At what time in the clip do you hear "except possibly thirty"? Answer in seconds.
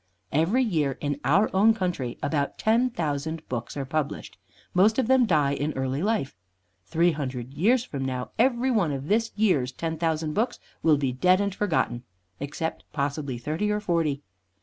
12.39-13.69